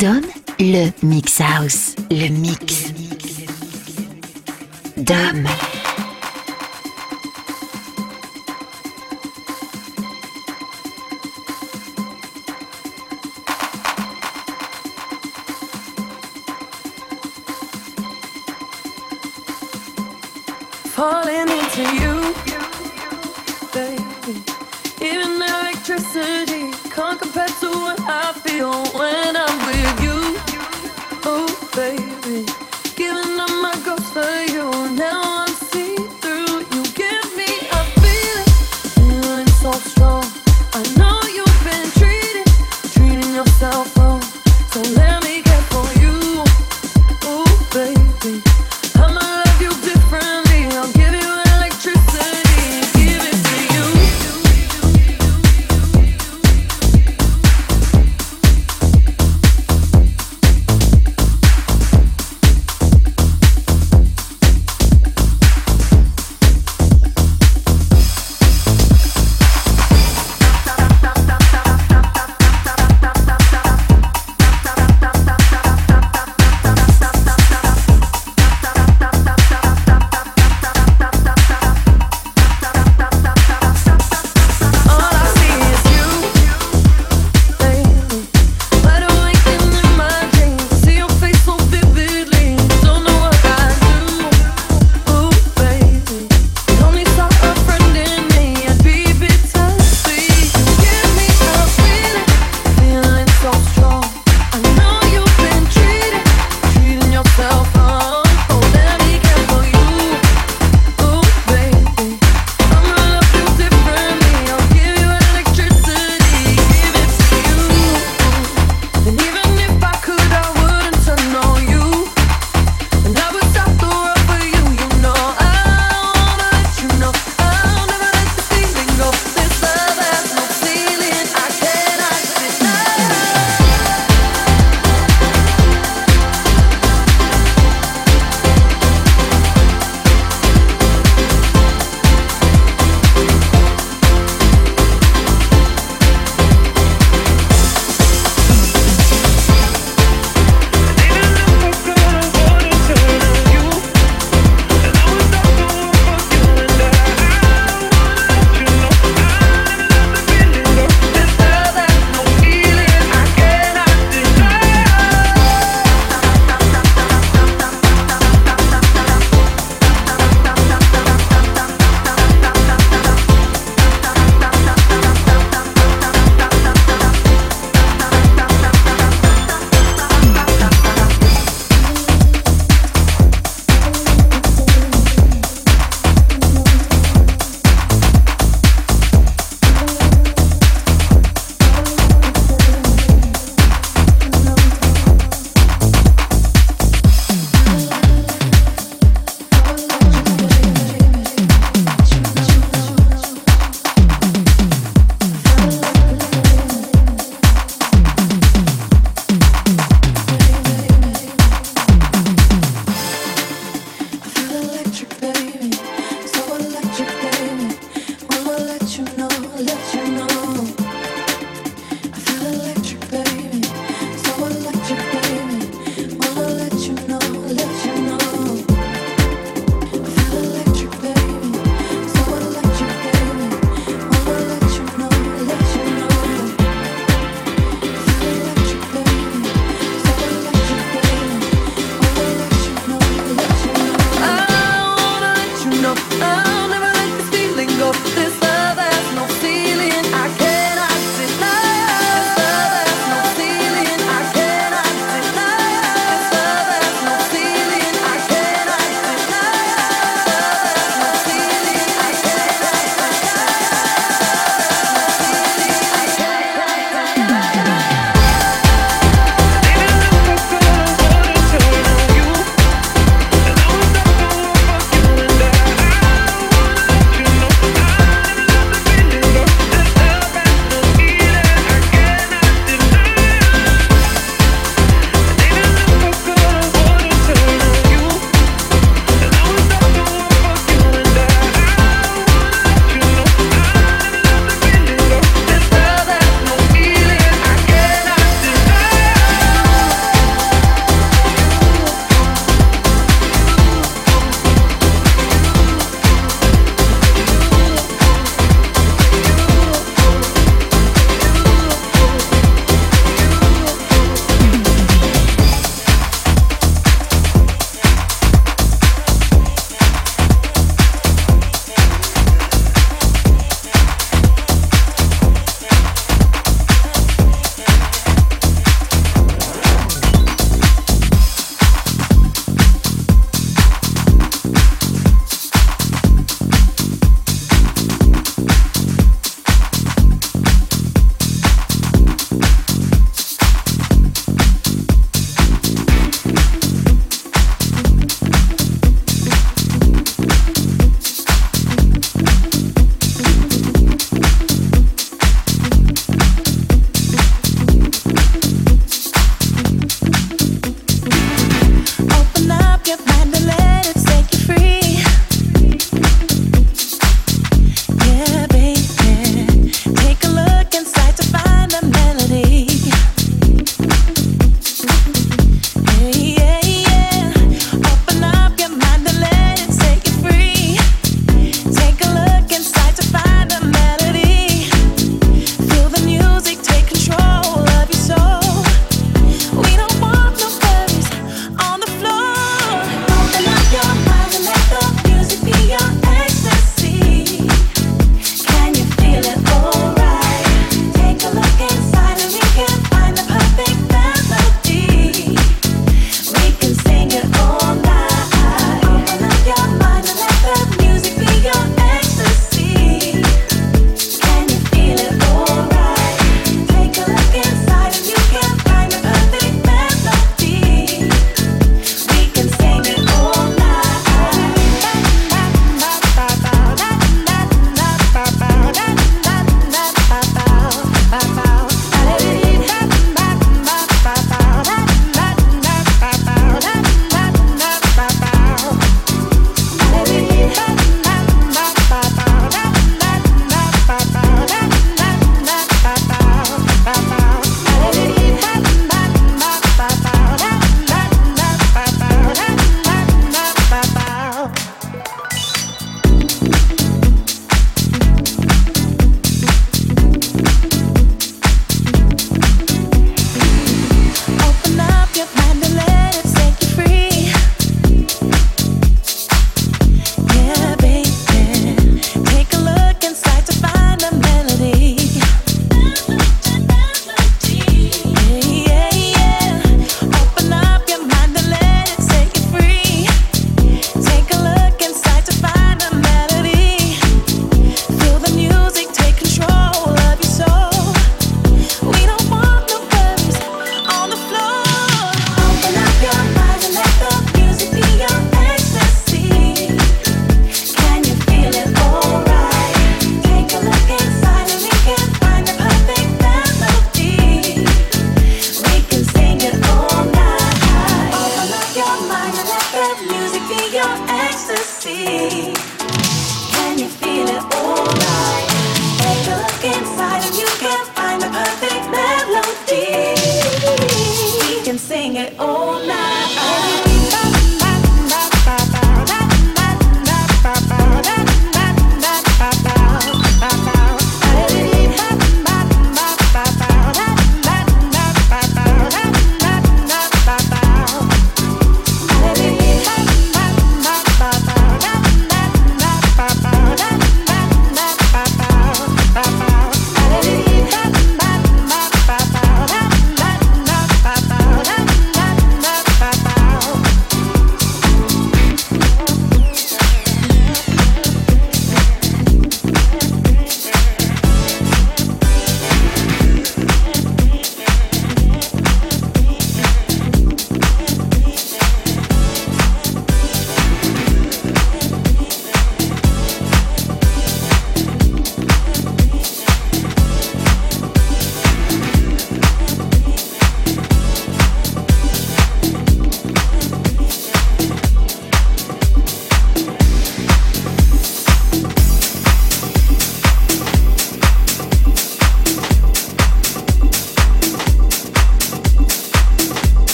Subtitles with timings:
[0.00, 0.20] Dom,
[0.60, 1.94] le Mix House.
[2.10, 2.92] Le mix.
[4.98, 5.46] Dom.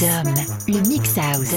[0.00, 0.34] Dom.
[0.66, 1.54] Le mix house.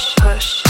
[0.00, 0.69] hush.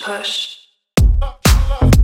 [0.00, 0.58] push,
[1.00, 1.95] push.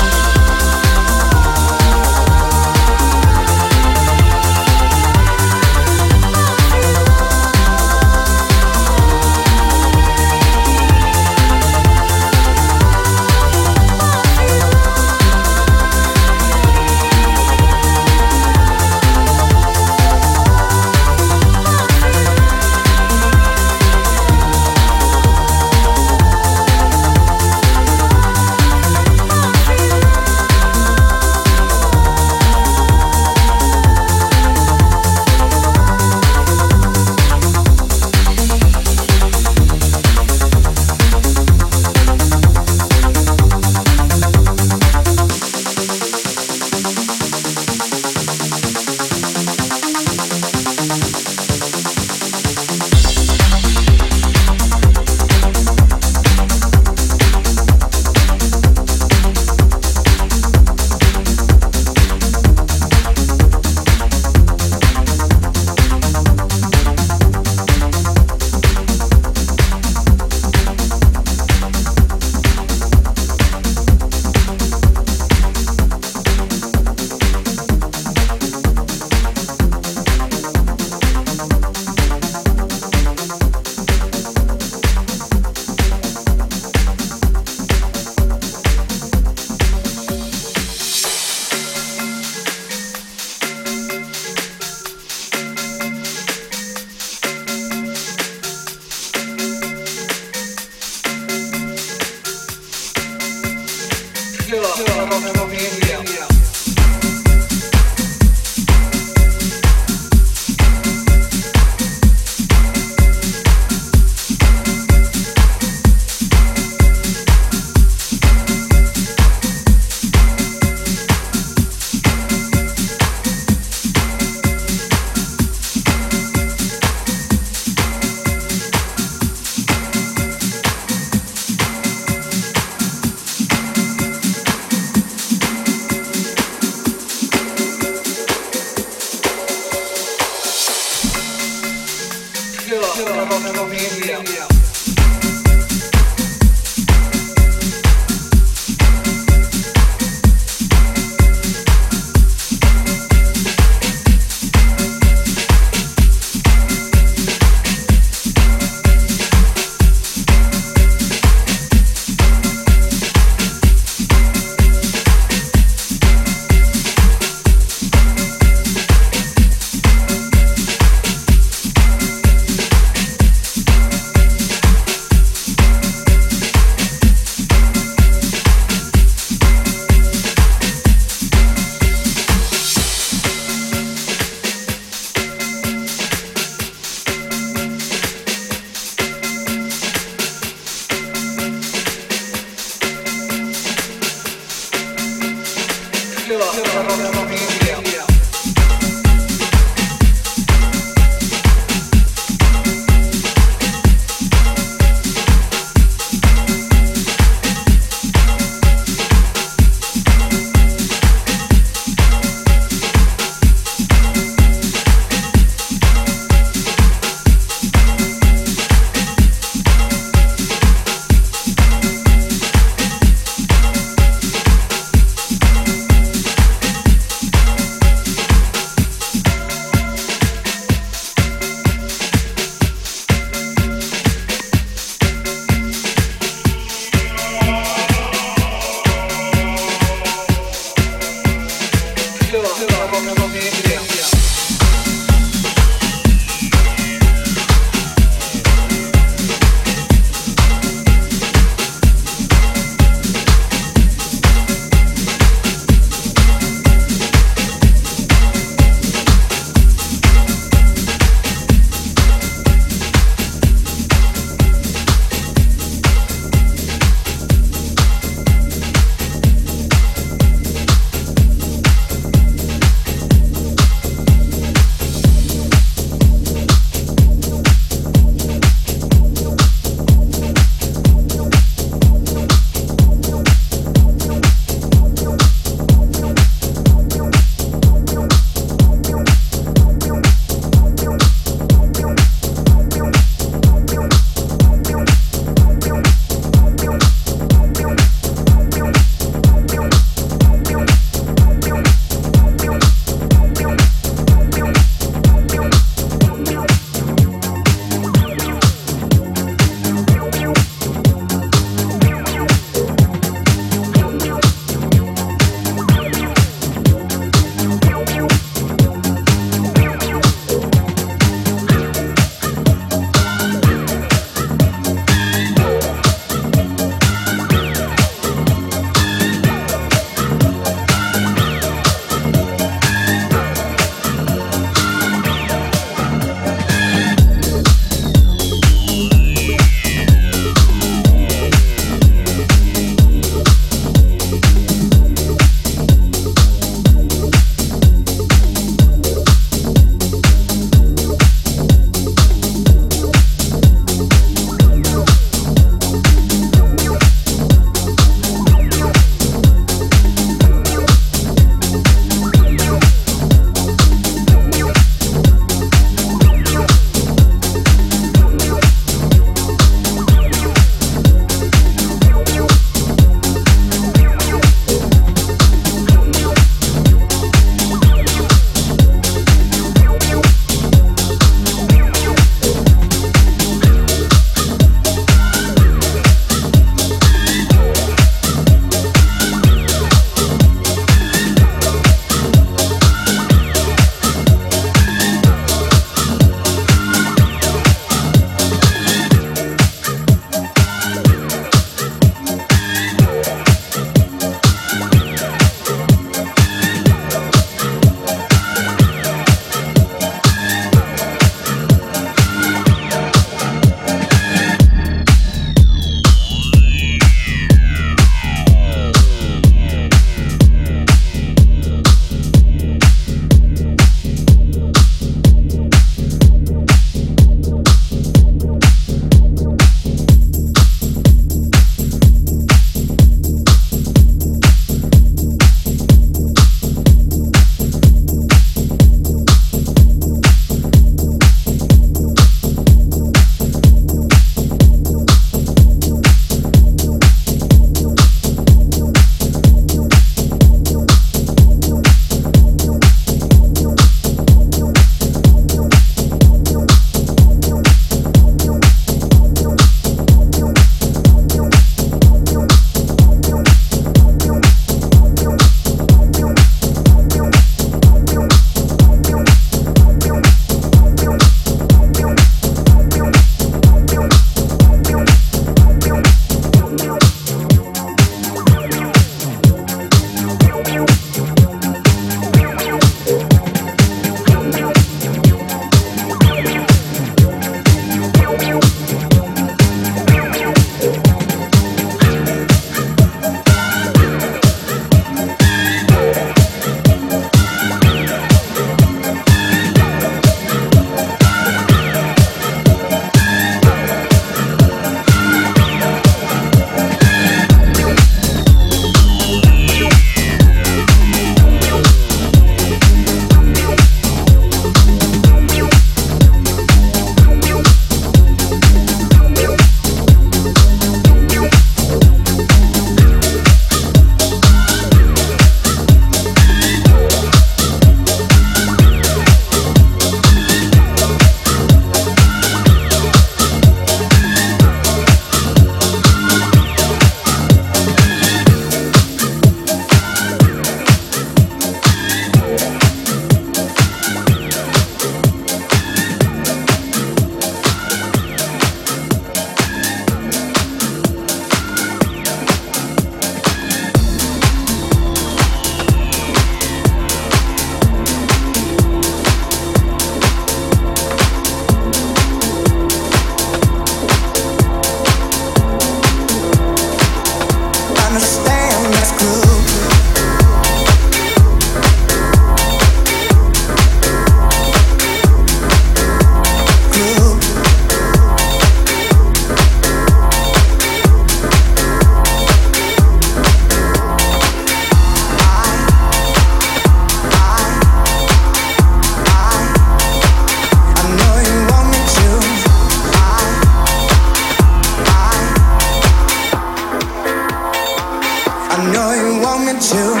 [599.61, 600.00] to